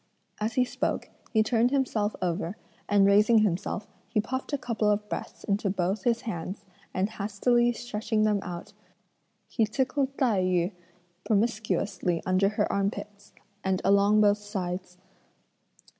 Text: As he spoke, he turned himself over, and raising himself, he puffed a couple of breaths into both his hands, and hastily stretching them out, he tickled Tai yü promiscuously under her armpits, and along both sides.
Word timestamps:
As 0.39 0.53
he 0.53 0.65
spoke, 0.65 1.09
he 1.31 1.43
turned 1.43 1.69
himself 1.69 2.15
over, 2.23 2.57
and 2.89 3.05
raising 3.05 3.43
himself, 3.43 3.85
he 4.09 4.19
puffed 4.19 4.51
a 4.51 4.57
couple 4.57 4.89
of 4.89 5.07
breaths 5.09 5.43
into 5.43 5.69
both 5.69 6.05
his 6.05 6.21
hands, 6.21 6.65
and 6.91 7.07
hastily 7.07 7.71
stretching 7.71 8.23
them 8.23 8.39
out, 8.41 8.73
he 9.47 9.63
tickled 9.67 10.17
Tai 10.17 10.41
yü 10.41 10.71
promiscuously 11.23 12.23
under 12.25 12.49
her 12.49 12.65
armpits, 12.73 13.31
and 13.63 13.79
along 13.85 14.21
both 14.21 14.39
sides. 14.39 14.97